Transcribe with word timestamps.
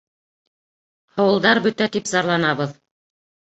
—Ауылдар 1.25 1.63
бөтә 1.67 1.91
тип 1.99 2.11
зарланабыҙ. 2.15 2.77